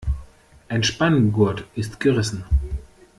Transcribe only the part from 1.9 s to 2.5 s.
gerissen.